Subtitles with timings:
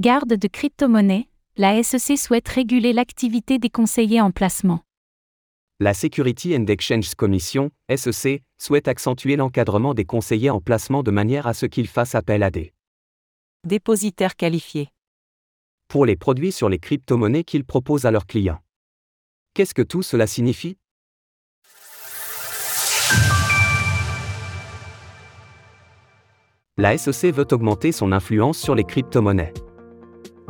[0.00, 1.28] Garde de crypto-monnaies,
[1.58, 4.80] la SEC souhaite réguler l'activité des conseillers en placement.
[5.78, 11.46] La Security and Exchange Commission, SEC, souhaite accentuer l'encadrement des conseillers en placement de manière
[11.46, 12.72] à ce qu'ils fassent appel à des
[13.64, 14.88] dépositaires qualifiés
[15.86, 18.62] pour les produits sur les crypto-monnaies qu'ils proposent à leurs clients.
[19.52, 20.78] Qu'est-ce que tout cela signifie?
[26.78, 29.52] La SEC veut augmenter son influence sur les crypto-monnaies.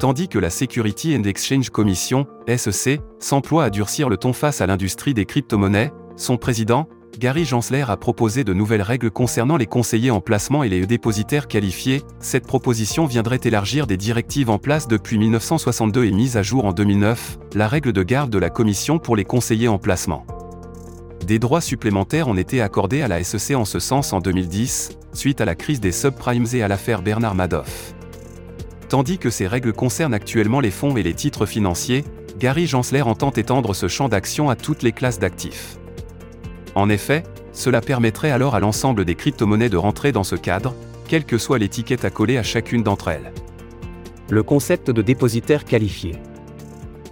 [0.00, 4.66] Tandis que la Security and Exchange Commission, SEC, s'emploie à durcir le ton face à
[4.66, 10.10] l'industrie des crypto-monnaies, son président, Gary Gensler a proposé de nouvelles règles concernant les conseillers
[10.10, 12.00] en placement et les dépositaires qualifiés.
[12.18, 16.72] Cette proposition viendrait élargir des directives en place depuis 1962 et mise à jour en
[16.72, 20.24] 2009, la règle de garde de la Commission pour les conseillers en placement.
[21.26, 25.42] Des droits supplémentaires ont été accordés à la SEC en ce sens en 2010, suite
[25.42, 27.94] à la crise des subprimes et à l'affaire Bernard Madoff.
[28.90, 32.04] Tandis que ces règles concernent actuellement les fonds et les titres financiers,
[32.40, 35.78] Gary Gensler entend étendre ce champ d'action à toutes les classes d'actifs.
[36.74, 40.74] En effet, cela permettrait alors à l'ensemble des crypto-monnaies de rentrer dans ce cadre,
[41.06, 43.32] quelle que soit l'étiquette à coller à chacune d'entre elles.
[44.28, 46.16] Le concept de dépositaire qualifié.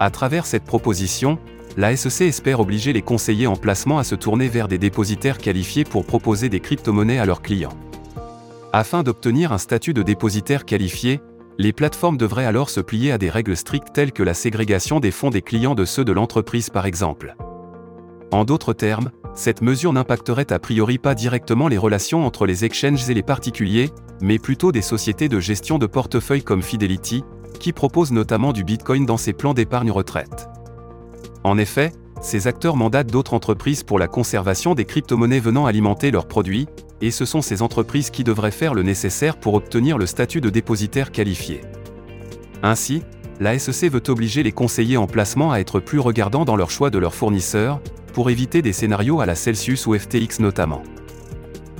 [0.00, 1.38] À travers cette proposition,
[1.76, 5.84] la SEC espère obliger les conseillers en placement à se tourner vers des dépositaires qualifiés
[5.84, 7.78] pour proposer des crypto-monnaies à leurs clients.
[8.72, 11.20] Afin d'obtenir un statut de dépositaire qualifié,
[11.58, 15.10] les plateformes devraient alors se plier à des règles strictes telles que la ségrégation des
[15.10, 17.34] fonds des clients de ceux de l'entreprise par exemple.
[18.32, 23.08] En d'autres termes, cette mesure n'impacterait a priori pas directement les relations entre les exchanges
[23.10, 27.24] et les particuliers, mais plutôt des sociétés de gestion de portefeuille comme Fidelity,
[27.58, 30.48] qui proposent notamment du Bitcoin dans ses plans d'épargne retraite.
[31.44, 36.26] En effet, ces acteurs mandatent d'autres entreprises pour la conservation des crypto-monnaies venant alimenter leurs
[36.28, 36.66] produits,
[37.00, 40.50] et ce sont ces entreprises qui devraient faire le nécessaire pour obtenir le statut de
[40.50, 41.62] dépositaire qualifié.
[42.62, 43.02] Ainsi,
[43.40, 46.90] la SEC veut obliger les conseillers en placement à être plus regardants dans leur choix
[46.90, 47.80] de leurs fournisseurs,
[48.12, 50.82] pour éviter des scénarios à la Celsius ou FTX notamment.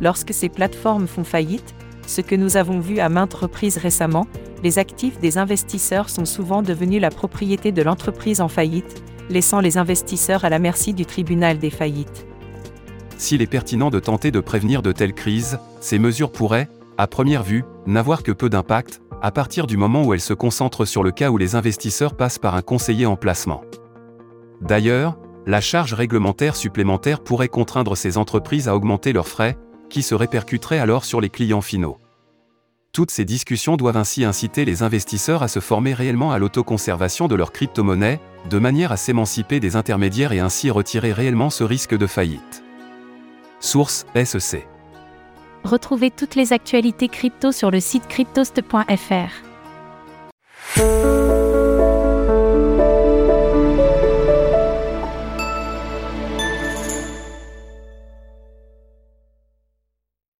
[0.00, 1.74] Lorsque ces plateformes font faillite,
[2.06, 4.26] ce que nous avons vu à maintes reprises récemment,
[4.62, 9.78] les actifs des investisseurs sont souvent devenus la propriété de l'entreprise en faillite, laissant les
[9.78, 12.27] investisseurs à la merci du tribunal des faillites.
[13.18, 17.42] S'il est pertinent de tenter de prévenir de telles crises, ces mesures pourraient, à première
[17.42, 21.10] vue, n'avoir que peu d'impact, à partir du moment où elles se concentrent sur le
[21.10, 23.62] cas où les investisseurs passent par un conseiller en placement.
[24.60, 29.58] D'ailleurs, la charge réglementaire supplémentaire pourrait contraindre ces entreprises à augmenter leurs frais,
[29.90, 31.98] qui se répercuteraient alors sur les clients finaux.
[32.92, 37.34] Toutes ces discussions doivent ainsi inciter les investisseurs à se former réellement à l'autoconservation de
[37.34, 42.06] leurs crypto-monnaies, de manière à s'émanciper des intermédiaires et ainsi retirer réellement ce risque de
[42.06, 42.62] faillite.
[43.60, 44.66] Source SEC.
[45.64, 49.47] Retrouvez toutes les actualités crypto sur le site cryptost.fr.